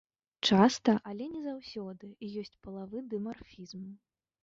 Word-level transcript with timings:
Часта, 0.47 0.95
але 1.11 1.27
не 1.35 1.43
заўсёды, 1.49 2.11
ёсць 2.45 2.59
палавы 2.67 3.07
дымарфізм. 3.15 3.89